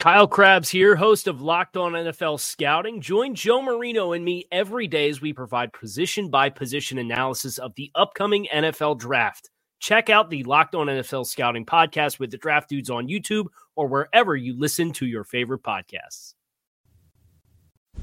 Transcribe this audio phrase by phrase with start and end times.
[0.00, 3.00] Kyle Crabbs here, host of Locked On NFL Scouting.
[3.00, 7.74] Join Joe Marino and me every day as we provide position by position analysis of
[7.76, 9.48] the upcoming NFL draft.
[9.80, 13.86] Check out the Locked On NFL Scouting podcast with the draft dudes on YouTube or
[13.86, 16.34] wherever you listen to your favorite podcasts.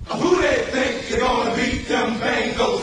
[0.07, 2.81] Who they think they're gonna beat them Bengals?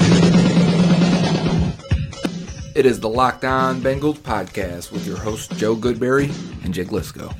[2.76, 6.30] It is the Locked On Bengals podcast with your hosts Joe Goodberry
[6.64, 7.34] and Jake Liscow.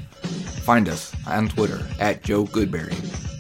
[0.69, 2.93] Find us on Twitter at Joe Goodberry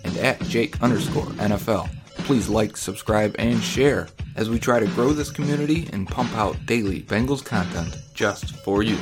[0.03, 1.91] and at Jake underscore NFL.
[2.25, 6.57] Please like, subscribe, and share as we try to grow this community and pump out
[6.65, 8.97] daily Bengals content just for you.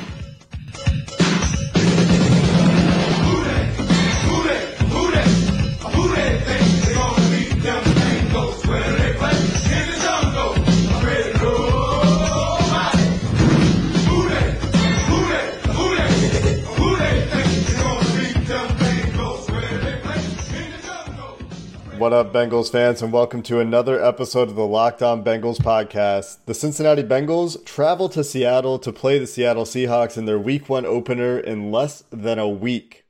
[21.97, 26.37] What up, Bengals fans, and welcome to another episode of the Locked On Bengals podcast.
[26.45, 30.85] The Cincinnati Bengals travel to Seattle to play the Seattle Seahawks in their week one
[30.85, 33.05] opener in less than a week.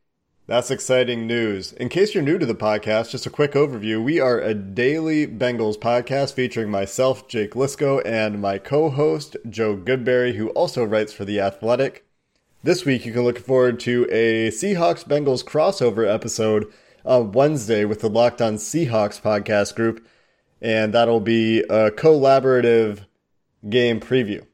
[0.48, 1.74] That's exciting news.
[1.74, 4.02] In case you're new to the podcast, just a quick overview.
[4.02, 9.76] We are a daily Bengals podcast featuring myself, Jake Liscow, and my co host, Joe
[9.76, 12.06] Goodberry, who also writes for The Athletic.
[12.64, 16.72] This week, you can look forward to a Seahawks Bengals crossover episode
[17.08, 20.06] on Wednesday with the Locked On Seahawks podcast group,
[20.62, 23.06] and that'll be a collaborative
[23.68, 24.46] game preview.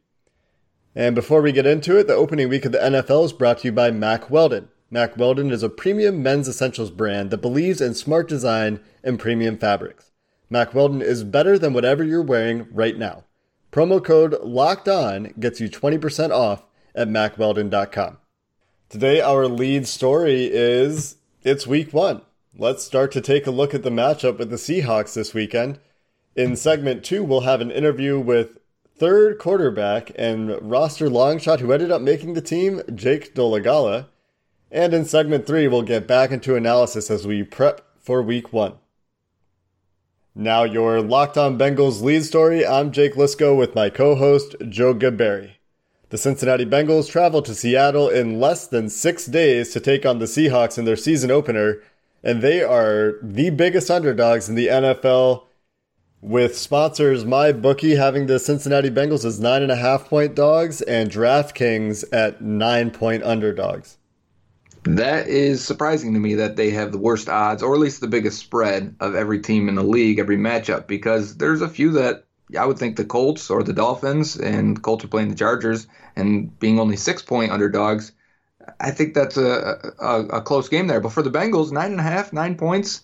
[0.95, 3.67] And before we get into it, the opening week of the NFL is brought to
[3.67, 4.69] you by Mack Weldon.
[4.91, 9.57] Mack Weldon is a premium men's essentials brand that believes in smart design and premium
[9.57, 10.11] fabrics.
[10.51, 13.23] Mack Weldon is better than whatever you're wearing right now.
[13.71, 18.17] Promo code LOCKED ON gets you 20% off at mackweldon.com.
[18.89, 22.21] Today, our lead story is it's week one.
[22.55, 25.79] Let's start to take a look at the matchup with the Seahawks this weekend.
[26.35, 28.59] In segment two, we'll have an interview with
[28.95, 34.05] third quarterback and roster longshot who ended up making the team, Jake Dolegala.
[34.69, 38.73] And in segment three, we'll get back into analysis as we prep for week one.
[40.35, 42.63] Now, your Locked On Bengals lead story.
[42.63, 45.53] I'm Jake Liscow with my co host, Joe Goodberry.
[46.09, 50.25] The Cincinnati Bengals travel to Seattle in less than six days to take on the
[50.25, 51.81] Seahawks in their season opener,
[52.23, 55.43] and they are the biggest underdogs in the NFL.
[56.21, 61.11] With sponsors MyBookie having the Cincinnati Bengals as nine and a half point dogs and
[61.11, 63.97] DraftKings at nine point underdogs.
[64.85, 68.07] That is surprising to me that they have the worst odds, or at least the
[68.07, 72.25] biggest spread of every team in the league, every matchup, because there's a few that
[72.57, 76.57] I would think the Colts or the Dolphins, and Colts are playing the Chargers, and
[76.59, 78.11] being only six point underdogs,
[78.79, 80.99] I think that's a, a, a close game there.
[80.99, 83.01] But for the Bengals, nine and a half, nine points,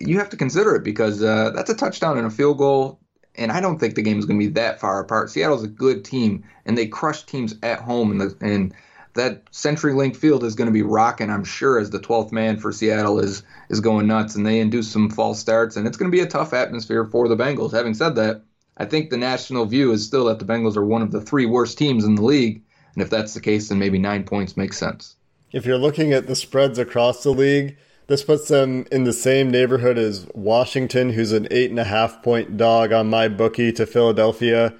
[0.00, 3.00] you have to consider it because uh, that's a touchdown and a field goal.
[3.36, 5.30] And I don't think the game is going to be that far apart.
[5.30, 8.74] Seattle's a good team, and they crush teams at home, and, the, and
[9.14, 11.30] that CenturyLink Field is going to be rocking.
[11.30, 14.90] I'm sure as the 12th man for Seattle is is going nuts, and they induce
[14.90, 17.72] some false starts, and it's going to be a tough atmosphere for the Bengals.
[17.72, 18.42] Having said that,
[18.76, 21.46] I think the national view is still that the Bengals are one of the three
[21.46, 22.62] worst teams in the league,
[22.94, 25.16] and if that's the case, then maybe nine points makes sense.
[25.52, 29.50] If you're looking at the spreads across the league, this puts them in the same
[29.50, 34.74] neighborhood as Washington, who's an eight and a half point dog on MyBookie to Philadelphia.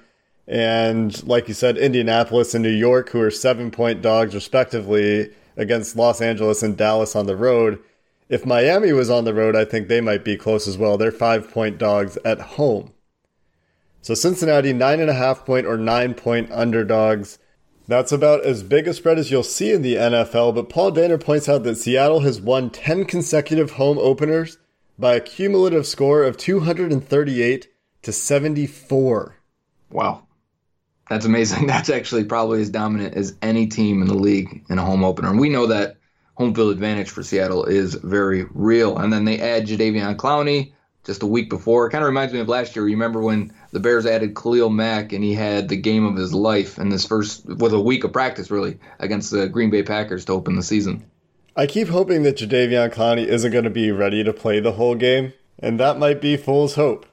[0.47, 5.95] And like you said, Indianapolis and New York, who are seven point dogs respectively against
[5.95, 7.79] Los Angeles and Dallas on the road.
[8.27, 10.97] If Miami was on the road, I think they might be close as well.
[10.97, 12.93] They're five point dogs at home.
[14.01, 17.39] So Cincinnati, nine and a half point or nine point underdogs.
[17.91, 21.21] That's about as big a spread as you'll see in the NFL, but Paul Dehner
[21.21, 24.57] points out that Seattle has won 10 consecutive home openers
[24.97, 27.67] by a cumulative score of 238
[28.03, 29.35] to 74.
[29.89, 30.25] Wow.
[31.09, 31.67] That's amazing.
[31.67, 35.27] That's actually probably as dominant as any team in the league in a home opener.
[35.27, 35.97] And we know that
[36.35, 38.97] home field advantage for Seattle is very real.
[38.99, 40.71] And then they add Jadeveon Clowney,
[41.05, 41.87] just a week before.
[41.87, 42.87] It kind of reminds me of last year.
[42.87, 46.33] You remember when the Bears added Khalil Mack and he had the game of his
[46.33, 50.25] life in this first, with a week of practice really, against the Green Bay Packers
[50.25, 51.05] to open the season.
[51.55, 54.95] I keep hoping that Jadeveon Clowney isn't going to be ready to play the whole
[54.95, 57.05] game, and that might be fool's hope.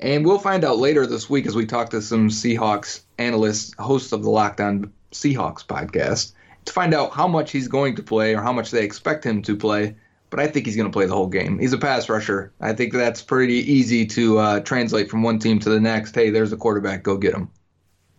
[0.00, 4.12] And we'll find out later this week as we talk to some Seahawks analysts, hosts
[4.12, 6.32] of the Locked On Seahawks podcast,
[6.64, 9.42] to find out how much he's going to play or how much they expect him
[9.42, 9.96] to play.
[10.30, 11.58] But I think he's going to play the whole game.
[11.58, 12.52] He's a pass rusher.
[12.60, 16.14] I think that's pretty easy to uh, translate from one team to the next.
[16.14, 17.02] Hey, there's a quarterback.
[17.02, 17.50] Go get him.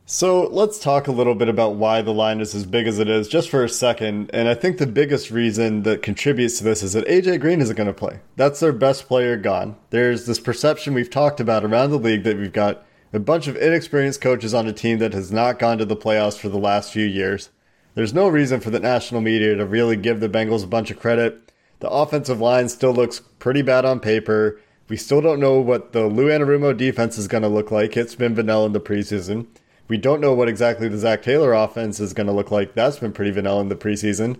[0.05, 3.07] So let's talk a little bit about why the line is as big as it
[3.07, 4.29] is, just for a second.
[4.33, 7.77] And I think the biggest reason that contributes to this is that AJ Green isn't
[7.77, 8.19] going to play.
[8.35, 9.77] That's their best player gone.
[9.89, 13.55] There's this perception we've talked about around the league that we've got a bunch of
[13.55, 16.91] inexperienced coaches on a team that has not gone to the playoffs for the last
[16.91, 17.49] few years.
[17.95, 20.99] There's no reason for the national media to really give the Bengals a bunch of
[20.99, 21.50] credit.
[21.81, 24.59] The offensive line still looks pretty bad on paper.
[24.87, 27.97] We still don't know what the Lou Anarumo defense is going to look like.
[27.97, 29.47] It's been vanilla in the preseason.
[29.87, 32.75] We don't know what exactly the Zac Taylor offense is going to look like.
[32.75, 34.39] That's been pretty vanilla in the preseason.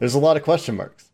[0.00, 1.10] There's a lot of question marks.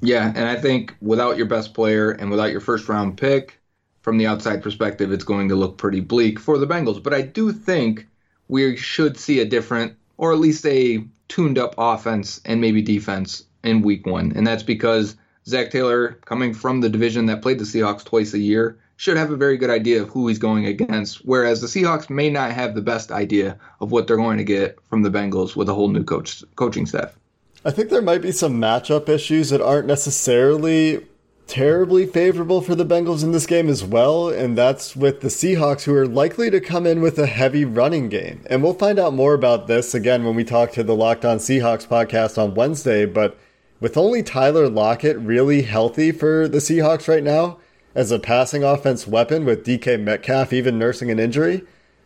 [0.00, 3.60] Yeah, and I think without your best player and without your first round pick,
[4.02, 7.00] from the outside perspective, it's going to look pretty bleak for the Bengals.
[7.00, 8.08] But I do think
[8.48, 13.44] we should see a different, or at least a tuned up offense and maybe defense
[13.64, 14.32] in week one.
[14.36, 15.16] And that's because
[15.46, 19.30] Zac Taylor, coming from the division that played the Seahawks twice a year, should have
[19.30, 21.18] a very good idea of who he's going against.
[21.24, 24.78] Whereas the Seahawks may not have the best idea of what they're going to get
[24.88, 27.18] from the Bengals with a whole new coach coaching staff.
[27.64, 31.06] I think there might be some matchup issues that aren't necessarily
[31.46, 35.82] terribly favorable for the Bengals in this game as well, and that's with the Seahawks,
[35.84, 38.42] who are likely to come in with a heavy running game.
[38.46, 41.38] And we'll find out more about this again when we talk to the Locked On
[41.38, 43.06] Seahawks podcast on Wednesday.
[43.06, 43.38] But
[43.80, 47.58] with only Tyler Lockett really healthy for the Seahawks right now
[47.94, 51.62] as a passing offense weapon, with DK Metcalf even nursing an injury,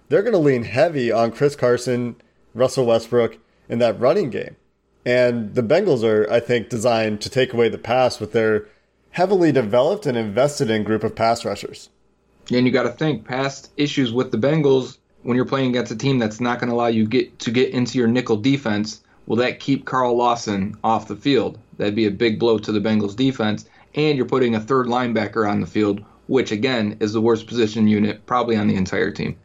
[0.09, 2.17] they're going to lean heavy on Chris Carson,
[2.55, 3.39] Russell Westbrook,
[3.69, 4.57] in that running game.
[5.07, 8.67] And the Bengals are, I think, designed to take away the pass with their
[9.11, 11.89] heavily developed and invested in group of pass rushers.
[12.51, 15.97] And you got to think past issues with the Bengals when you're playing against a
[15.97, 19.03] team that's not going to allow you get to get into your nickel defense.
[19.29, 21.59] Will that keep Carl Lawson off the field?
[21.77, 23.67] That'd be a big blow to the Bengals defense.
[23.95, 27.87] And you're putting a third linebacker on the field, which again is the worst position
[27.87, 29.37] unit probably on the entire team.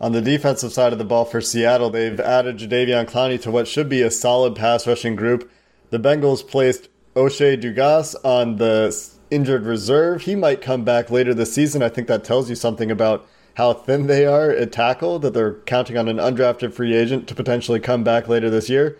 [0.00, 3.68] On the defensive side of the ball for Seattle, they've added Jadeveon Clowney to what
[3.68, 5.50] should be a solid pass rushing group.
[5.90, 8.98] The Bengals placed O'Shea Dugas on the
[9.30, 10.22] injured reserve.
[10.22, 11.82] He might come back later this season.
[11.82, 15.54] I think that tells you something about how thin they are at tackle, that they're
[15.54, 18.98] counting on an undrafted free agent to potentially come back later this year.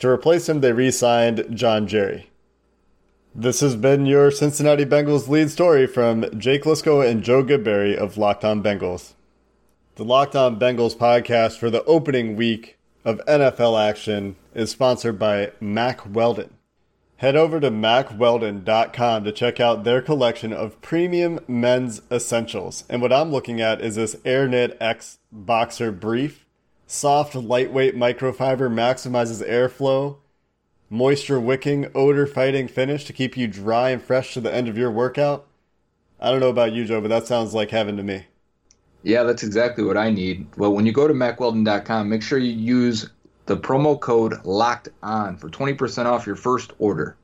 [0.00, 2.30] To replace him, they re signed John Jerry.
[3.34, 8.16] This has been your Cincinnati Bengals lead story from Jake Liscow and Joe Goodberry of
[8.16, 9.12] Locked On Bengals.
[9.96, 15.52] The Locked On Bengals podcast for the opening week of NFL action is sponsored by
[15.60, 16.55] Mack Weldon.
[17.18, 22.84] Head over to mackweldon.com to check out their collection of premium men's essentials.
[22.90, 26.44] And what I'm looking at is this AirKnit X Boxer Brief.
[26.86, 30.18] Soft, lightweight microfiber maximizes airflow,
[30.90, 34.76] moisture wicking, odor fighting finish to keep you dry and fresh to the end of
[34.76, 35.46] your workout.
[36.20, 38.26] I don't know about you, Joe, but that sounds like heaven to me.
[39.02, 40.46] Yeah, that's exactly what I need.
[40.56, 43.08] Well, when you go to mackweldon.com, make sure you use
[43.46, 47.16] the promo code locked on for 20% off your first order.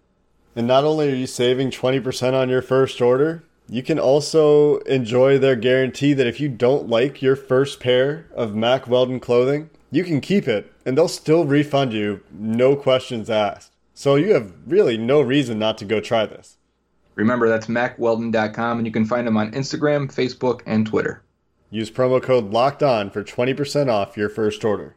[0.55, 5.39] And not only are you saving 20% on your first order, you can also enjoy
[5.39, 10.05] their guarantee that if you don't like your first pair of Mack Weldon clothing, you
[10.05, 13.73] can keep it and they'll still refund you, no questions asked.
[13.95, 16.59] So you have really no reason not to go try this.
[17.15, 21.23] Remember, that's MackWeldon.com, and you can find them on Instagram, Facebook, and Twitter.
[21.71, 24.97] Use promo code LOCKED ON for 20% off your first order.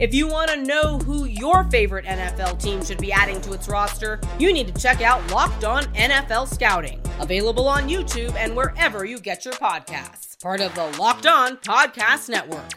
[0.00, 3.66] If you want to know who your favorite NFL team should be adding to its
[3.66, 9.04] roster, you need to check out Locked On NFL Scouting, available on YouTube and wherever
[9.04, 10.40] you get your podcasts.
[10.40, 12.70] Part of the Locked On Podcast Network.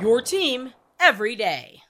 [0.00, 1.82] Your team every day.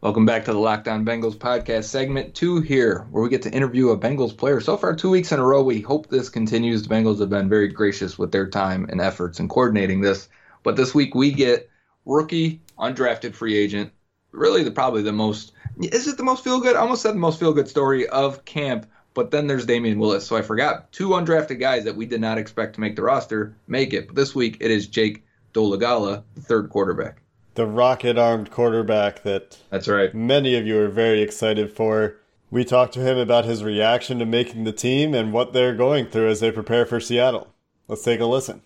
[0.00, 3.52] Welcome back to the Locked On Bengals podcast, segment two here, where we get to
[3.52, 4.60] interview a Bengals player.
[4.60, 5.62] So far, two weeks in a row.
[5.62, 6.82] We hope this continues.
[6.82, 10.28] The Bengals have been very gracious with their time and efforts in coordinating this.
[10.64, 11.70] But this week, we get
[12.04, 13.92] rookie undrafted free agent.
[14.32, 16.76] Really, the probably the most is it the most feel good?
[16.76, 18.86] I almost said the most feel good story of camp.
[19.14, 20.26] But then there's Damion Willis.
[20.26, 23.54] So I forgot two undrafted guys that we did not expect to make the roster
[23.66, 24.06] make it.
[24.06, 27.20] But this week it is Jake Dolegala, the third quarterback.
[27.54, 30.14] The rocket armed quarterback that That's right.
[30.14, 32.16] many of you are very excited for.
[32.50, 36.06] We talked to him about his reaction to making the team and what they're going
[36.06, 37.52] through as they prepare for Seattle.
[37.88, 38.62] Let's take a listen.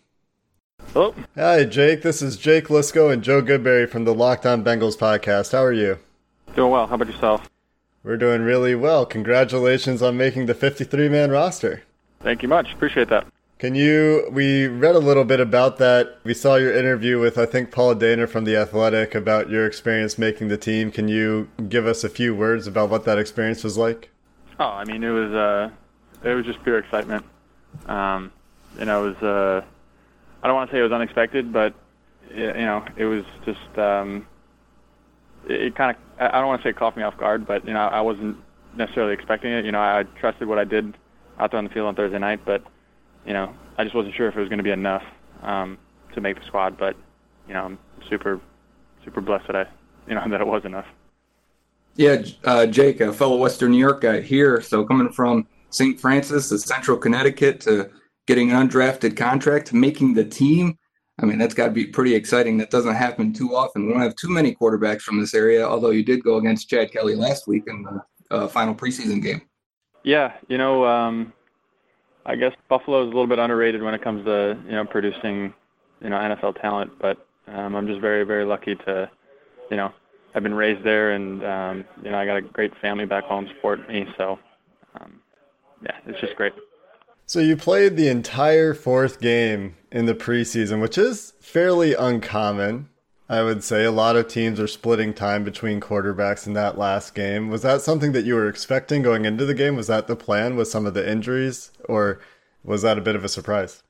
[0.96, 1.14] Hello.
[1.34, 2.00] Hi, Jake.
[2.00, 5.52] This is Jake Liscow and Joe Goodberry from the Locked On Bengals podcast.
[5.52, 5.98] How are you?
[6.54, 6.86] Doing well.
[6.86, 7.50] How about yourself?
[8.02, 9.04] We're doing really well.
[9.04, 11.82] Congratulations on making the 53 man roster.
[12.22, 12.72] Thank you much.
[12.72, 13.26] Appreciate that.
[13.58, 14.26] Can you?
[14.32, 16.18] We read a little bit about that.
[16.24, 20.16] We saw your interview with, I think, Paul Dehner from The Athletic about your experience
[20.16, 20.90] making the team.
[20.90, 24.08] Can you give us a few words about what that experience was like?
[24.58, 25.68] Oh, I mean, it was uh,
[26.24, 27.26] it was just pure excitement.
[27.84, 28.32] Um,
[28.78, 29.66] know, it was uh,
[30.46, 31.74] I don't want to say it was unexpected, but
[32.30, 34.28] y- you know, it was just um,
[35.48, 37.48] it, it kind of I I don't want to say it caught me off guard,
[37.48, 38.36] but you know, I wasn't
[38.76, 39.64] necessarily expecting it.
[39.64, 40.96] You know, I trusted what I did
[41.40, 42.62] out there on the field on Thursday night, but
[43.26, 45.02] you know, I just wasn't sure if it was going to be enough
[45.42, 45.78] um,
[46.14, 46.78] to make the squad.
[46.78, 46.94] But
[47.48, 48.40] you know, I'm super
[49.04, 49.66] super blessed that I
[50.06, 50.86] you know that it was enough.
[51.96, 54.60] Yeah, uh, Jake, a fellow Western New York guy here.
[54.60, 55.98] So coming from St.
[55.98, 57.90] Francis to Central Connecticut to
[58.26, 60.78] getting an undrafted contract, making the team.
[61.20, 62.58] I mean, that's got to be pretty exciting.
[62.58, 63.86] That doesn't happen too often.
[63.86, 66.92] We don't have too many quarterbacks from this area, although you did go against Chad
[66.92, 69.40] Kelly last week in the uh, final preseason game.
[70.02, 71.32] Yeah, you know, um,
[72.26, 75.54] I guess Buffalo is a little bit underrated when it comes to you know producing
[76.02, 79.10] you know NFL talent, but um, I'm just very very lucky to
[79.70, 79.92] you know
[80.34, 83.48] I've been raised there, and um, you know I got a great family back home
[83.48, 84.38] support me, so
[85.00, 85.20] um,
[85.82, 86.52] yeah, it's just great.
[87.28, 92.88] So you played the entire fourth game in the preseason, which is fairly uncommon.
[93.28, 97.16] I would say a lot of teams are splitting time between quarterbacks in that last
[97.16, 97.48] game.
[97.48, 99.74] Was that something that you were expecting going into the game?
[99.74, 102.20] Was that the plan with some of the injuries, or
[102.62, 103.82] was that a bit of a surprise?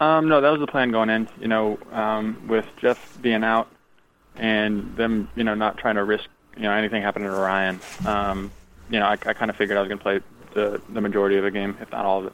[0.00, 1.28] Um, no, that was the plan going in.
[1.40, 3.70] You know, um, with Jeff being out
[4.34, 7.78] and them, you know, not trying to risk, you know, anything happening to Ryan.
[8.04, 8.50] Um,
[8.90, 10.20] you know, I, I kind of figured I was going to play
[10.56, 12.32] the the majority of the game, if not all of it.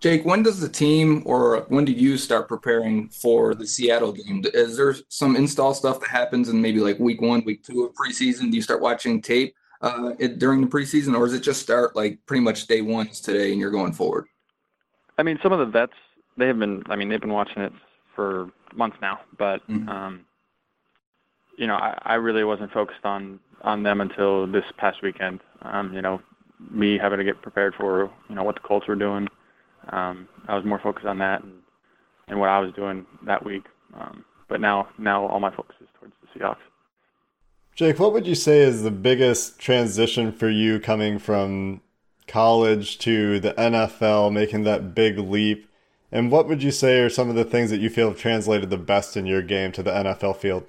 [0.00, 4.44] Jake, when does the team or when do you start preparing for the Seattle game?
[4.54, 7.94] Is there some install stuff that happens in maybe like week one, week two of
[7.94, 8.50] preseason?
[8.50, 11.96] Do you start watching tape uh, it, during the preseason, or is it just start
[11.96, 14.26] like pretty much day one's today and you're going forward?
[15.18, 15.94] I mean, some of the vets
[16.36, 16.84] they have been.
[16.86, 17.72] I mean, they've been watching it
[18.14, 19.88] for months now, but Mhm.
[19.88, 20.24] um,
[21.56, 25.40] you know, I, I really wasn't focused on on them until this past weekend.
[25.62, 26.22] Um, you know,
[26.70, 29.28] me having to get prepared for you know what the Colts were doing.
[29.90, 31.54] Um, I was more focused on that and,
[32.28, 33.64] and what I was doing that week.
[33.94, 36.56] Um, but now, now all my focus is towards the Seahawks.
[37.74, 41.80] Jake, what would you say is the biggest transition for you coming from
[42.26, 45.68] college to the NFL, making that big leap?
[46.10, 48.70] And what would you say are some of the things that you feel have translated
[48.70, 50.64] the best in your game to the NFL field?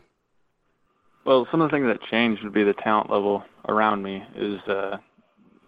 [1.26, 4.24] Well, some of the things that changed would be the talent level around me.
[4.36, 4.98] Is uh,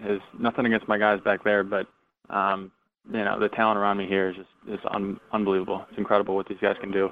[0.05, 1.87] is nothing against my guys back there, but
[2.29, 2.71] um,
[3.11, 5.85] you know the talent around me here is just is un- unbelievable.
[5.89, 7.09] It's incredible what these guys can do,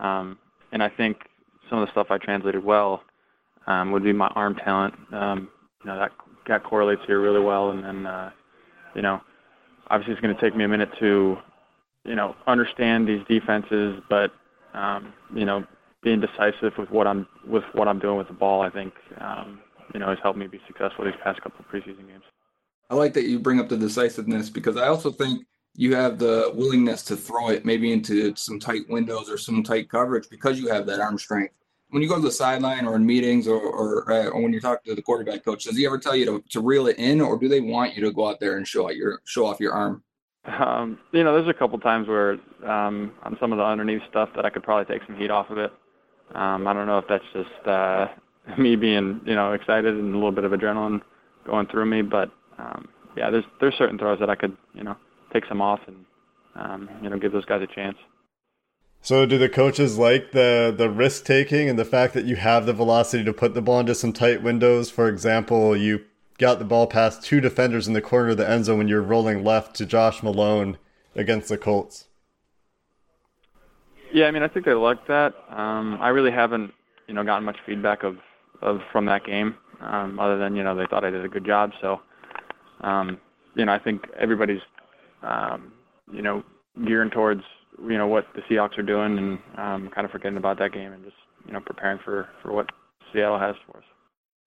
[0.00, 0.38] um,
[0.72, 1.18] and I think
[1.68, 3.02] some of the stuff I translated well
[3.66, 4.94] um, would be my arm talent.
[5.12, 5.48] Um,
[5.84, 6.12] you know that
[6.48, 8.30] that correlates here really well, and then uh,
[8.94, 9.20] you know
[9.88, 11.36] obviously it's going to take me a minute to
[12.04, 14.32] you know understand these defenses, but
[14.74, 15.64] um, you know
[16.02, 19.60] being decisive with what I'm with what I'm doing with the ball, I think um,
[19.96, 22.22] you know has helped me be successful these past couple of preseason games.
[22.90, 26.52] I like that you bring up the decisiveness because I also think you have the
[26.54, 30.68] willingness to throw it maybe into some tight windows or some tight coverage because you
[30.68, 31.54] have that arm strength.
[31.88, 34.60] When you go to the sideline or in meetings or or, uh, or when you
[34.60, 37.22] talk to the quarterback coach, does he ever tell you to, to reel it in,
[37.22, 39.60] or do they want you to go out there and show out your show off
[39.60, 40.02] your arm?
[40.44, 42.32] Um, you know, there's a couple times where
[42.66, 45.48] um, on some of the underneath stuff that I could probably take some heat off
[45.48, 45.72] of it.
[46.34, 48.08] Um, I don't know if that's just uh,
[48.58, 51.00] me being you know excited and a little bit of adrenaline
[51.44, 54.96] going through me, but um, yeah, there's there's certain throws that I could you know
[55.32, 56.04] take some off and
[56.54, 57.96] um, you know give those guys a chance.
[59.02, 62.66] So, do the coaches like the the risk taking and the fact that you have
[62.66, 64.90] the velocity to put the ball into some tight windows?
[64.90, 66.04] For example, you
[66.38, 69.02] got the ball past two defenders in the corner of the end zone when you're
[69.02, 70.76] rolling left to Josh Malone
[71.14, 72.06] against the Colts.
[74.12, 75.34] Yeah, I mean, I think they like that.
[75.50, 76.72] Um, I really haven't,
[77.06, 78.16] you know, gotten much feedback of,
[78.62, 81.44] of from that game, um, other than you know they thought I did a good
[81.44, 81.72] job.
[81.80, 82.00] So,
[82.80, 83.18] um,
[83.54, 84.62] you know, I think everybody's,
[85.22, 85.72] um,
[86.12, 86.42] you know,
[86.86, 87.42] gearing towards
[87.82, 90.92] you know what the Seahawks are doing, and um, kind of forgetting about that game
[90.92, 92.70] and just you know, preparing for for what
[93.12, 93.84] Seattle has for us.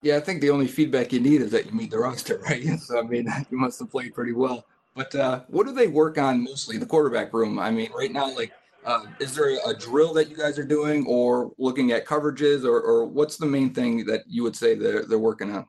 [0.02, 2.64] Yeah, I think the only feedback you need is that you meet the roster, right?
[2.78, 4.66] So I mean, you must have played pretty well.
[4.94, 6.76] But uh, what do they work on mostly?
[6.76, 7.58] The quarterback room.
[7.58, 8.52] I mean, right now, like,
[8.84, 12.80] uh, is there a drill that you guys are doing, or looking at coverages, or,
[12.80, 15.66] or what's the main thing that you would say they're they're working on?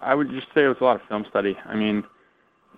[0.00, 1.56] I would just say it was a lot of film study.
[1.64, 2.04] I mean,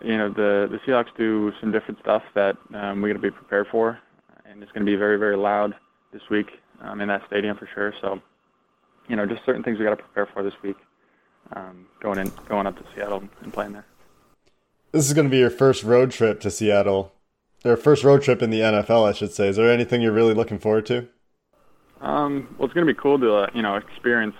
[0.02, 3.30] you know, the the Seahawks do some different stuff that um, we got to be
[3.30, 3.98] prepared for,
[4.44, 5.74] and it's going to be very very loud
[6.12, 6.50] this week
[6.80, 7.92] um, in that stadium for sure.
[8.00, 8.20] So,
[9.08, 10.76] you know, just certain things we got to prepare for this week,
[11.52, 13.86] um, going in going up to Seattle and playing there.
[14.92, 17.12] This is going to be your first road trip to Seattle.
[17.62, 19.48] Their first road trip in the NFL, I should say.
[19.48, 21.08] Is there anything you're really looking forward to?
[22.00, 24.36] Um, well, it's going to be cool to uh, you know experience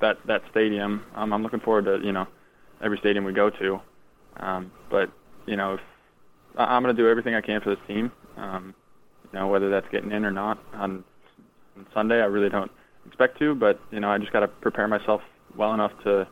[0.00, 1.04] that that stadium.
[1.14, 2.26] Um, I'm looking forward to you know
[2.80, 3.80] every stadium we go to.
[4.36, 5.10] Um, but
[5.46, 5.80] you know, if,
[6.56, 8.12] I'm going to do everything I can for this team.
[8.36, 8.74] Um,
[9.32, 11.04] you know, whether that's getting in or not on,
[11.76, 12.70] on Sunday, I really don't
[13.06, 13.56] expect to.
[13.56, 15.22] But you know, I just got to prepare myself
[15.56, 16.28] well enough to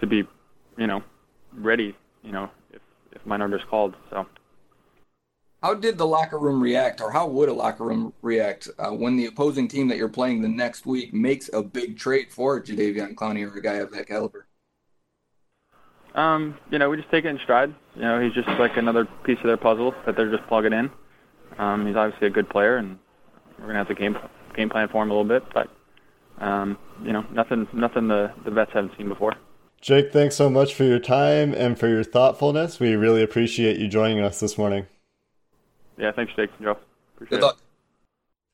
[0.00, 0.24] to be
[0.76, 1.02] you know
[1.54, 1.96] ready.
[2.24, 2.82] You know, if
[3.12, 3.94] if my number's called.
[4.10, 4.26] So.
[5.62, 9.16] How did the locker room react, or how would a locker room react uh, when
[9.16, 13.14] the opposing team that you're playing the next week makes a big trade for Jadeveon
[13.16, 14.46] Clowney or a guy of that caliber?
[16.14, 17.74] Um, you know, we just take it in stride.
[17.96, 20.90] You know, he's just like another piece of their puzzle that they're just plugging in.
[21.58, 22.98] Um, he's obviously a good player, and
[23.58, 24.16] we're gonna have to game
[24.54, 25.42] game plan for him a little bit.
[25.52, 25.68] But
[26.40, 29.34] um, you know, nothing nothing the the vets haven't seen before.
[29.80, 32.78] Jake, thanks so much for your time and for your thoughtfulness.
[32.78, 34.86] We really appreciate you joining us this morning.
[35.98, 36.78] Yeah, thanks, Jake, Joe.
[37.14, 37.58] Appreciate Good luck.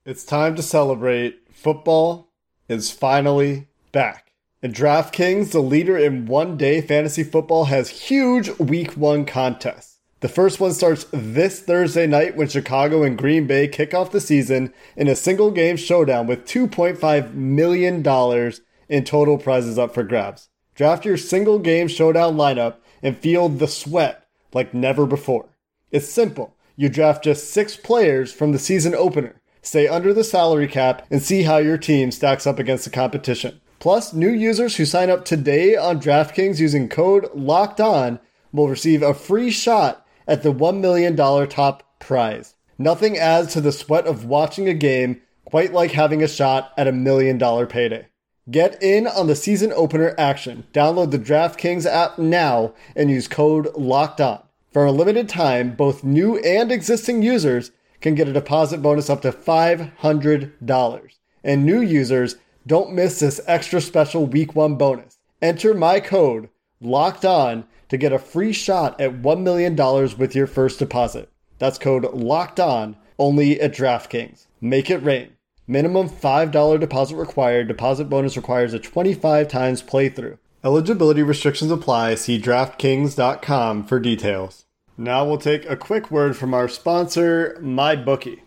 [0.07, 1.41] It's time to celebrate.
[1.53, 2.31] Football
[2.69, 4.33] is finally back.
[4.63, 9.99] And DraftKings, the leader in one day fantasy football, has huge week one contests.
[10.21, 14.23] The first one starts this Thursday night when Chicago and Green Bay kick off the
[14.23, 18.53] season in a single game showdown with $2.5 million
[18.89, 20.49] in total prizes up for grabs.
[20.75, 25.51] Draft your single game showdown lineup and feel the sweat like never before.
[25.90, 26.57] It's simple.
[26.77, 31.23] You draft just six players from the season opener, stay under the salary cap, and
[31.23, 33.61] see how your team stacks up against the competition.
[33.79, 38.19] Plus, new users who sign up today on DraftKings using code LOCKED ON
[38.53, 41.17] will receive a free shot at the $1 million
[41.49, 42.55] top prize.
[42.79, 46.89] Nothing adds to the sweat of watching a game quite like having a shot at
[46.89, 48.07] a million dollar payday.
[48.51, 50.65] Get in on the season opener action.
[50.73, 54.43] Download the DraftKings app now and use code LOCKED ON.
[54.75, 59.23] For a limited time, both new and existing users can get a deposit bonus up
[59.23, 61.11] to $500.
[61.45, 65.19] And new users don't miss this extra special week one bonus.
[65.41, 66.49] Enter my code
[66.81, 69.77] LOCKED ON to get a free shot at $1 million
[70.19, 71.31] with your first deposit.
[71.61, 74.49] That's code LOCKED ON only at DraftKings.
[74.61, 75.37] Make it rain.
[75.69, 77.69] Minimum $5 deposit required.
[77.69, 80.39] Deposit bonus requires a 25 times playthrough.
[80.65, 82.17] Eligibility restrictions apply.
[82.17, 84.63] See DraftKings.com for details.
[84.96, 88.38] Now we'll take a quick word from our sponsor, MyBookie.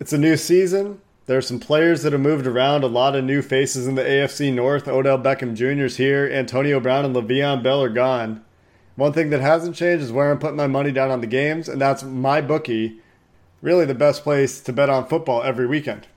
[0.00, 1.00] It's a new season.
[1.26, 4.02] There are some players that have moved around, a lot of new faces in the
[4.02, 4.88] AFC North.
[4.88, 5.84] Odell Beckham Jr.
[5.84, 8.44] is here, Antonio Brown and Le'Veon Bell are gone.
[8.96, 11.68] One thing that hasn't changed is where I'm putting my money down on the games,
[11.68, 12.98] and that's MyBookie.
[13.60, 16.08] Really the best place to bet on football every weekend.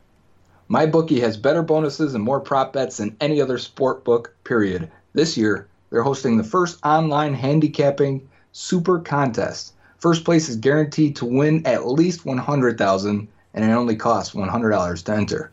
[0.67, 4.89] MyBookie has better bonuses and more prop bets than any other sport book, period.
[5.13, 9.73] This year, they're hosting the first online handicapping super contest.
[9.99, 15.11] First place is guaranteed to win at least 100,000 and it only costs $100 to
[15.13, 15.51] enter.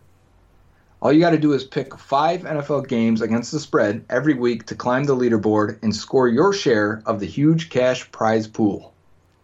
[1.01, 4.67] All you got to do is pick 5 NFL games against the spread every week
[4.67, 8.95] to climb the leaderboard and score your share of the huge cash prize pool.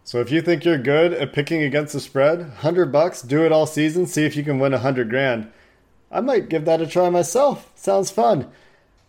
[0.05, 3.51] So if you think you're good at picking against the spread, 100 bucks, do it
[3.51, 5.51] all season, see if you can win 100 grand.
[6.11, 7.71] I might give that a try myself.
[7.75, 8.49] Sounds fun.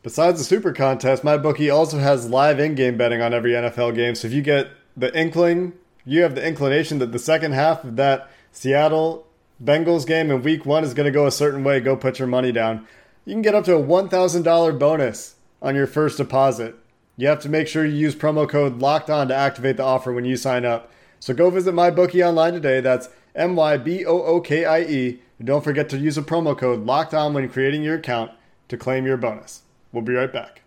[0.02, 4.14] Besides the super contest, MyBookie also has live in-game betting on every NFL game.
[4.14, 5.72] So if you get the inkling,
[6.04, 9.26] you have the inclination that the second half of that Seattle
[9.62, 12.28] Bengals game in week 1 is going to go a certain way, go put your
[12.28, 12.86] money down.
[13.24, 16.74] You can get up to a $1,000 bonus on your first deposit.
[17.16, 20.12] You have to make sure you use promo code LOCKED ON to activate the offer
[20.12, 20.90] when you sign up.
[21.18, 22.80] So go visit MyBookie online today.
[22.80, 25.20] That's M Y B O O K I E.
[25.38, 28.30] And don't forget to use a promo code LOCKED ON when creating your account
[28.68, 29.62] to claim your bonus.
[29.92, 30.62] We'll be right back.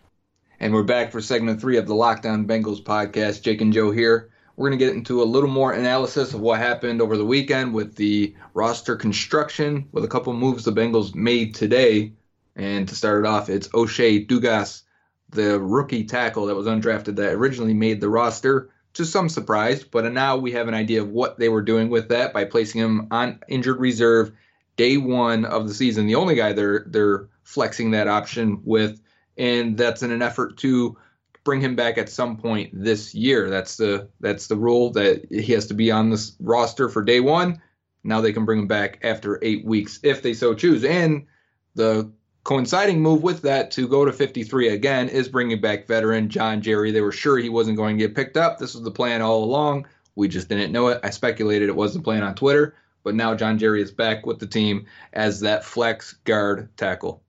[0.59, 3.41] And we're back for segment three of the Locked On Bengals podcast.
[3.41, 4.29] Jake and Joe here.
[4.55, 7.73] We're going to get into a little more analysis of what happened over the weekend
[7.73, 12.13] with the roster construction, with a couple moves the Bengals made today.
[12.55, 14.83] And to start it off, it's O'Shea Dugas,
[15.29, 19.83] the rookie tackle that was undrafted that originally made the roster, to some surprise.
[19.83, 22.81] But now we have an idea of what they were doing with that by placing
[22.81, 24.31] him on injured reserve
[24.75, 29.01] day one of the season, the only guy they're they're flexing that option with,
[29.37, 30.97] and that's in an effort to
[31.43, 33.49] bring him back at some point this year.
[33.49, 37.19] That's the that's the rule that he has to be on this roster for day
[37.19, 37.61] one.
[38.03, 40.83] Now they can bring him back after eight weeks if they so choose.
[40.83, 41.27] And
[41.75, 42.11] the
[42.43, 46.91] coinciding move with that to go to 53 again is bringing back veteran John Jerry.
[46.91, 48.57] They were sure he wasn't going to get picked up.
[48.57, 49.87] This was the plan all along.
[50.15, 50.99] We just didn't know it.
[51.03, 54.39] I speculated it was the plan on Twitter, but now John Jerry is back with
[54.39, 57.22] the team as that flex guard tackle.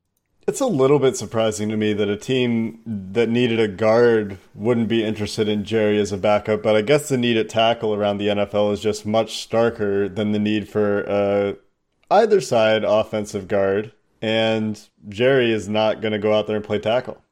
[0.46, 4.88] It's a little bit surprising to me that a team that needed a guard wouldn't
[4.88, 8.18] be interested in Jerry as a backup, but I guess the need at tackle around
[8.18, 11.54] the NFL is just much starker than the need for uh,
[12.10, 16.78] either side offensive guard, and Jerry is not going to go out there and play
[16.78, 17.23] tackle.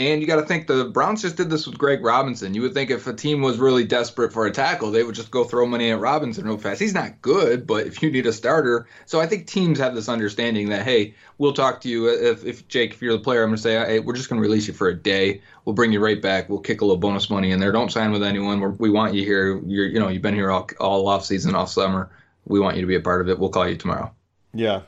[0.00, 2.54] And you got to think the Browns just did this with Greg Robinson.
[2.54, 5.32] You would think if a team was really desperate for a tackle, they would just
[5.32, 6.80] go throw money at Robinson real fast.
[6.80, 10.08] He's not good, but if you need a starter, so I think teams have this
[10.08, 13.50] understanding that hey, we'll talk to you if, if Jake, if you're the player, I'm
[13.50, 15.42] to say hey, we're just to release you for a day.
[15.64, 16.48] We'll bring you right back.
[16.48, 17.72] We'll kick a little bonus money in there.
[17.72, 18.60] Don't sign with anyone.
[18.60, 19.60] We're, we want you here.
[19.66, 22.08] You're you know you've been here all all off season, off summer.
[22.46, 23.40] We want you to be a part of it.
[23.40, 24.14] We'll call you tomorrow.
[24.54, 24.82] Yeah,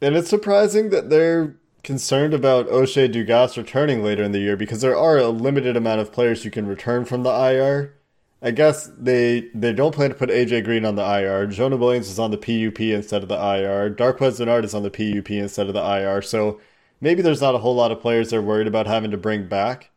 [0.00, 4.80] and it's surprising that they're concerned about O'Shea Dugas returning later in the year because
[4.80, 7.94] there are a limited amount of players you can return from the IR.
[8.40, 11.46] I guess they they don't plan to put AJ Green on the IR.
[11.46, 13.90] Jonah Williams is on the PUP instead of the IR.
[13.90, 16.22] Darqueze Dennard is on the PUP instead of the IR.
[16.22, 16.60] So
[17.00, 19.90] maybe there's not a whole lot of players they're worried about having to bring back.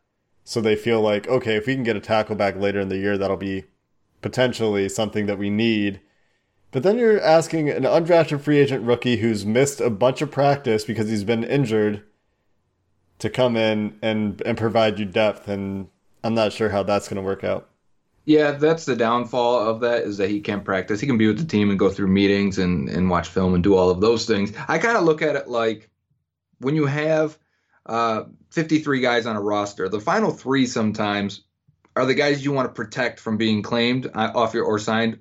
[0.44, 2.98] So they feel like, okay, if we can get a tackle back later in the
[2.98, 3.64] year, that'll be
[4.22, 6.00] potentially something that we need.
[6.76, 10.84] But then you're asking an undrafted free agent rookie who's missed a bunch of practice
[10.84, 12.02] because he's been injured
[13.18, 15.88] to come in and and provide you depth and
[16.22, 17.70] I'm not sure how that's going to work out.
[18.26, 21.00] Yeah, that's the downfall of that is that he can't practice.
[21.00, 23.64] He can be with the team and go through meetings and, and watch film and
[23.64, 24.52] do all of those things.
[24.68, 25.88] I kind of look at it like
[26.58, 27.38] when you have
[27.86, 31.40] uh, 53 guys on a roster, the final three sometimes
[31.96, 35.20] are the guys you want to protect from being claimed uh, off your or signed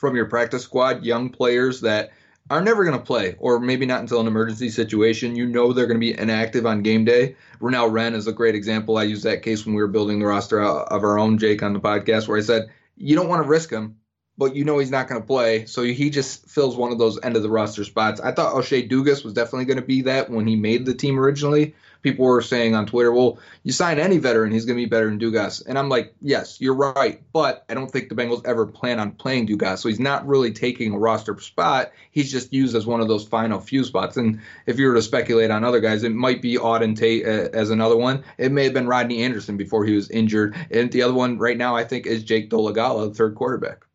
[0.00, 2.10] from your practice squad, young players that
[2.48, 5.36] are never going to play, or maybe not until an emergency situation.
[5.36, 7.36] You know they're going to be inactive on game day.
[7.60, 8.96] Renell Wren is a great example.
[8.96, 11.74] I used that case when we were building the roster of our own Jake on
[11.74, 13.98] the podcast, where I said you don't want to risk him,
[14.38, 17.20] but you know he's not going to play, so he just fills one of those
[17.22, 18.22] end of the roster spots.
[18.22, 21.20] I thought O'Shea Dugas was definitely going to be that when he made the team
[21.20, 21.74] originally.
[22.02, 25.06] People were saying on Twitter, "Well, you sign any veteran, he's going to be better
[25.06, 28.66] than Dugas," and I'm like, "Yes, you're right," but I don't think the Bengals ever
[28.66, 31.92] plan on playing Dugas, so he's not really taking a roster spot.
[32.10, 34.16] He's just used as one of those final few spots.
[34.16, 37.48] And if you were to speculate on other guys, it might be Auden Tate uh,
[37.52, 38.24] as another one.
[38.38, 41.56] It may have been Rodney Anderson before he was injured, and the other one right
[41.56, 43.86] now I think is Jake Dolegala, the third quarterback.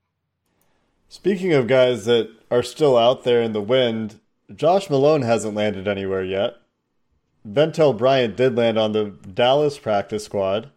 [1.09, 4.19] Speaking of guys that are still out there in the wind,
[4.53, 6.55] Josh Malone hasn't landed anywhere yet.
[7.47, 10.71] Ventell Bryant did land on the Dallas practice squad.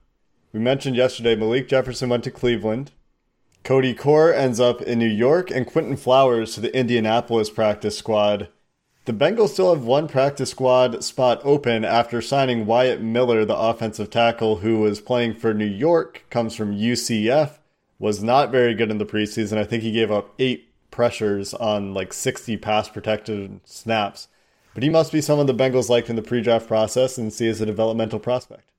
[0.53, 2.93] We mentioned yesterday Malik Jefferson went to Cleveland.
[3.65, 8.49] Cody Core ends up in New York, and Quinton Flowers to the Indianapolis practice squad.
[9.07, 14.11] The Bengals still have one practice squad spot open after signing Wyatt Miller, the offensive
[14.11, 17.59] tackle who was playing for New York, comes from UCF,
[17.99, 19.57] was not very good in the preseason.
[19.57, 24.29] I think he gave up eight pressures on like 60 pass protected snaps.
[24.79, 27.49] But he must be someone the Bengals liked in the pre draft process and see
[27.49, 28.71] as a developmental prospect.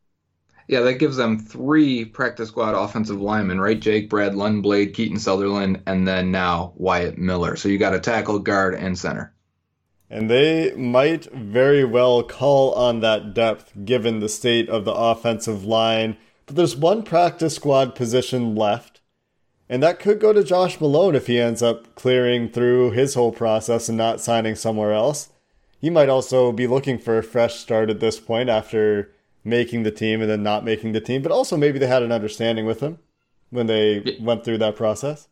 [0.70, 3.78] Yeah, that gives them three practice squad offensive linemen, right?
[3.78, 7.58] Jake, Brad, Lundblade, Keaton Sutherland, and then now Wyatt Miller.
[7.58, 9.34] So you got a tackle, guard, and center.
[10.10, 15.66] And they might very well call on that depth given the state of the offensive
[15.66, 16.16] line.
[16.46, 19.02] But there's one practice squad position left.
[19.68, 23.34] And that could go to Josh Malone if he ends up clearing through his whole
[23.34, 25.28] process and not signing somewhere else.
[25.80, 29.12] He might also be looking for a fresh start at this point after
[29.44, 32.12] making the team and then not making the team, but also maybe they had an
[32.12, 32.98] understanding with him
[33.50, 34.14] when they Yeah.
[34.22, 35.28] went through that process.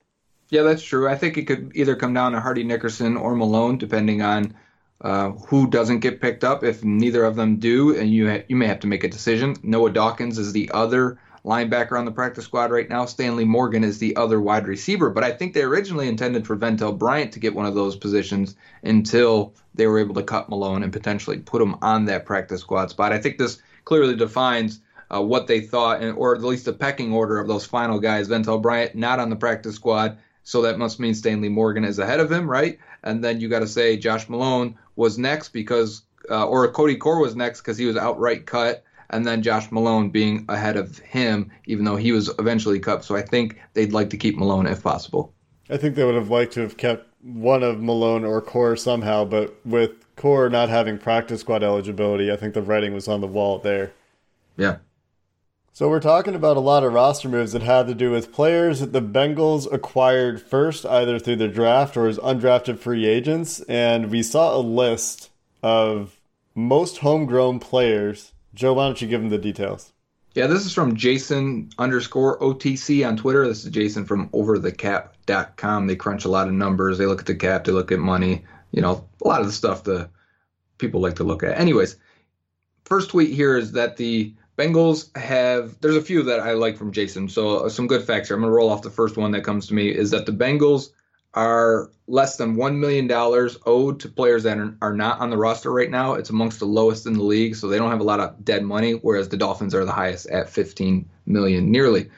[0.49, 1.09] Yeah, that's true.
[1.09, 4.53] I think it could either come down to Hardy Nickerson or Malone, depending on
[5.01, 6.63] uh, who doesn't get picked up.
[6.63, 9.55] If neither of them do, and you ha- you may have to make a decision.
[9.61, 13.05] Noah Dawkins is the other linebacker on the practice squad right now.
[13.05, 15.09] Stanley Morgan is the other wide receiver.
[15.09, 18.55] But I think they originally intended for Ventell Bryant to get one of those positions
[18.83, 22.89] until they were able to cut Malone and potentially put him on that practice squad
[22.89, 23.13] spot.
[23.13, 27.13] I think this clearly defines uh, what they thought, and, or at least the pecking
[27.13, 28.27] order of those final guys.
[28.27, 32.19] Ventell Bryant not on the practice squad, so that must mean Stanley Morgan is ahead
[32.19, 32.77] of him, right?
[33.03, 37.21] And then you got to say Josh Malone was next because, uh, or Cody Core
[37.21, 41.51] was next because he was outright cut, and then Josh Malone being ahead of him,
[41.65, 43.03] even though he was eventually cut.
[43.03, 45.33] So I think they'd like to keep Malone if possible.
[45.69, 49.25] I think they would have liked to have kept one of Malone or Core somehow,
[49.25, 53.27] but with Core not having practice squad eligibility, I think the writing was on the
[53.27, 53.91] wall there.
[54.55, 54.77] Yeah.
[55.73, 58.79] So we're talking about a lot of roster moves that had to do with players
[58.79, 64.09] that the Bengals acquired first, either through the draft or as undrafted free agents, and
[64.09, 65.29] we saw a list
[65.61, 66.19] of
[66.55, 68.31] most homegrown players.
[68.57, 69.93] Joe, why don't you give them the details?
[70.33, 73.47] Yeah, this is from Jason underscore OTC on Twitter.
[73.47, 75.85] This is Jason from overthecap.com.
[75.85, 76.97] They crunch a lot of numbers.
[76.97, 79.53] They look at the cap, they look at money, you know, a lot of the
[79.53, 80.09] stuff the
[80.79, 81.59] people like to look at.
[81.59, 81.97] Anyways,
[82.85, 86.91] first tweet here is that the Bengals have, there's a few that I like from
[86.91, 87.29] Jason.
[87.29, 88.37] So some good facts here.
[88.37, 90.31] I'm going to roll off the first one that comes to me is that the
[90.31, 90.89] Bengals
[91.37, 93.11] are less than $1 million
[93.67, 96.15] owed to players that are, are not on the roster right now.
[96.15, 98.63] It's amongst the lowest in the league, so they don't have a lot of dead
[98.63, 102.09] money, whereas the Dolphins are the highest at 15 million nearly.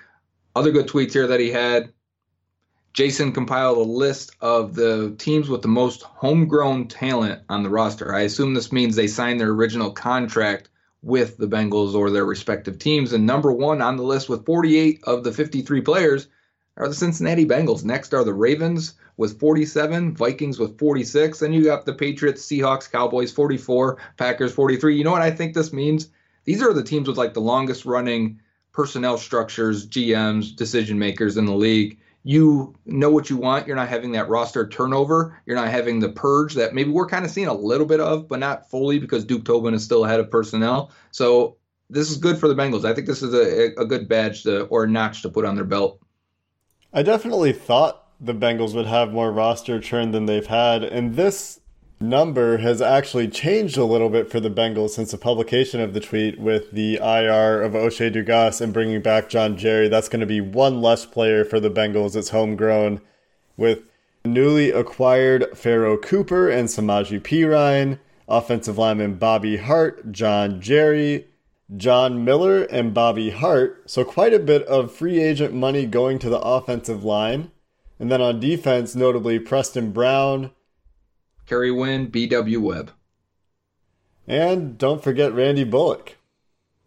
[0.55, 1.91] Other good tweets here that he had.
[2.93, 8.15] Jason compiled a list of the teams with the most homegrown talent on the roster.
[8.15, 10.69] I assume this means they signed their original contract
[11.01, 13.11] with the Bengals or their respective teams.
[13.11, 16.27] And number one on the list with 48 of the 53 players
[16.79, 17.83] are the Cincinnati Bengals.
[17.83, 21.39] Next are the Ravens with 47, Vikings with 46.
[21.39, 24.97] Then you got the Patriots, Seahawks, Cowboys 44, Packers 43.
[24.97, 26.09] You know what I think this means?
[26.45, 28.39] These are the teams with like the longest running
[28.71, 31.99] personnel structures, GMs, decision makers in the league.
[32.23, 33.67] You know what you want.
[33.67, 35.37] You're not having that roster turnover.
[35.45, 38.27] You're not having the purge that maybe we're kind of seeing a little bit of,
[38.27, 40.91] but not fully because Duke Tobin is still ahead of personnel.
[41.11, 41.57] So
[41.89, 42.85] this is good for the Bengals.
[42.85, 45.65] I think this is a, a good badge to, or notch to put on their
[45.65, 46.01] belt.
[46.91, 51.59] I definitely thought the Bengals would have more roster churn than they've had, and this
[52.01, 55.99] number has actually changed a little bit for the Bengals since the publication of the
[55.99, 59.87] tweet with the IR of O'Shea Dugas and bringing back John Jerry.
[59.87, 62.15] That's going to be one less player for the Bengals.
[62.15, 63.01] It's homegrown
[63.55, 63.83] with
[64.25, 71.27] newly acquired Pharoh Cooper and Samaje Perine, offensive lineman Bobby Hart, John Jerry,
[71.75, 73.83] John Miller, and Bobby Hart.
[73.89, 77.51] So quite a bit of free agent money going to the offensive line.
[77.99, 80.51] And then on defense, notably Preston Brown,
[81.45, 82.61] Kerry Wynn, B.W.
[82.61, 82.91] Webb.
[84.27, 86.15] And don't forget Randy Bullock.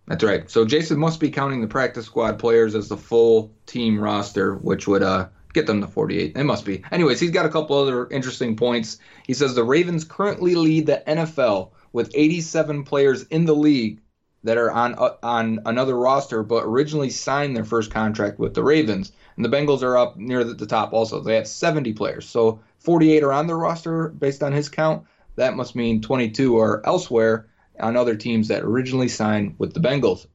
[0.07, 0.51] That's right.
[0.51, 4.89] So Jason must be counting the practice squad players as the full team roster, which
[4.89, 6.37] would uh, get them to 48.
[6.37, 6.83] It must be.
[6.91, 8.99] Anyways, he's got a couple other interesting points.
[9.27, 14.01] He says the Ravens currently lead the NFL with 87 players in the league
[14.45, 18.63] that are on uh, on another roster, but originally signed their first contract with the
[18.63, 19.13] Ravens.
[19.37, 21.21] And the Bengals are up near the, the top also.
[21.21, 22.29] They have 70 players.
[22.29, 25.07] So 48 are on the roster based on his count.
[25.37, 27.49] That must mean 22 are elsewhere
[27.81, 30.27] on other teams that originally signed with the Bengals.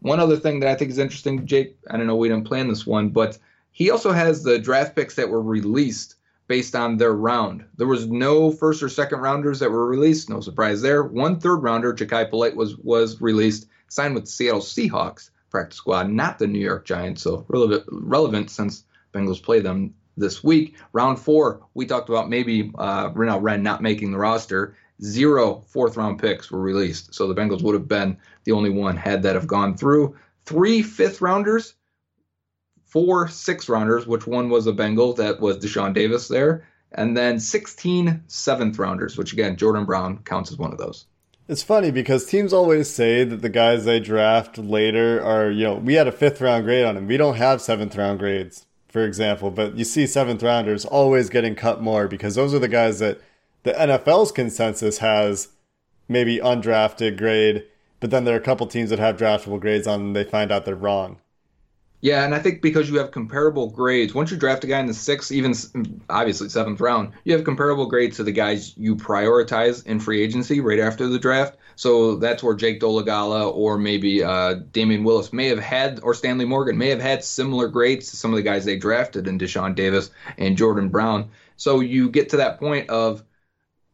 [0.00, 2.68] One other thing that I think is interesting, Jake, I don't know, we didn't plan
[2.68, 3.38] this one, but
[3.70, 6.15] he also has the draft picks that were released
[6.48, 7.64] based on their round.
[7.76, 10.30] There was no first or second rounders that were released.
[10.30, 11.02] No surprise there.
[11.02, 16.10] One third rounder, Jachai Polite, was was released, signed with the Seattle Seahawks practice squad,
[16.10, 17.22] not the New York Giants.
[17.22, 20.76] So relevant, relevant since Bengals play them this week.
[20.92, 24.76] Round four, we talked about maybe uh, Renell Wren not making the roster.
[25.02, 27.14] Zero fourth round picks were released.
[27.14, 30.16] So the Bengals would have been the only one had that have gone through.
[30.46, 31.74] Three fifth rounders,
[32.96, 37.38] four sixth rounders, which one was a Bengal, that was Deshaun Davis there, and then
[37.38, 41.04] 16 seventh rounders, which again, Jordan Brown counts as one of those.
[41.46, 45.74] It's funny because teams always say that the guys they draft later are, you know,
[45.74, 47.06] we had a fifth round grade on him.
[47.06, 51.54] We don't have seventh round grades, for example, but you see seventh rounders always getting
[51.54, 53.20] cut more because those are the guys that
[53.64, 55.48] the NFL's consensus has
[56.08, 57.64] maybe undrafted grade,
[58.00, 60.50] but then there are a couple teams that have draftable grades on and they find
[60.50, 61.18] out they're wrong.
[62.00, 64.86] Yeah, and I think because you have comparable grades, once you draft a guy in
[64.86, 65.54] the sixth, even
[66.08, 70.60] obviously seventh round, you have comparable grades to the guys you prioritize in free agency
[70.60, 71.56] right after the draft.
[71.74, 76.44] So that's where Jake Dolegala or maybe uh, Damion Willis may have had, or Stanley
[76.44, 79.74] Morgan may have had similar grades to some of the guys they drafted in Deshaun
[79.74, 81.30] Davis and Jordan Brown.
[81.56, 83.24] So you get to that point of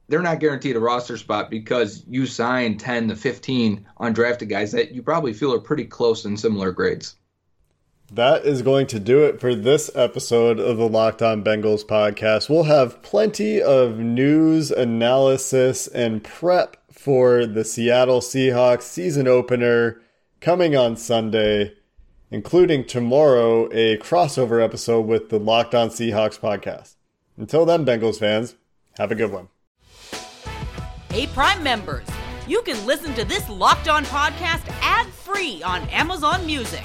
[0.09, 4.93] they're not guaranteed a roster spot because you signed 10 to 15 undrafted guys that
[4.93, 7.17] you probably feel are pretty close in similar grades.
[8.15, 12.51] That is going to do it for this episode of the Locked On Bengals podcast.
[12.51, 20.03] We'll have plenty of news, analysis, and prep for the Seattle Seahawks season opener
[20.43, 21.73] coming on Sunday,
[22.31, 26.97] including tomorrow a crossover episode with the Locked On Seahawks podcast.
[27.39, 28.57] Until then, Bengals fans,
[28.99, 29.49] have a good one.
[31.09, 32.07] Hey, Prime members,
[32.47, 36.85] you can listen to this Locked On podcast ad free on Amazon Music.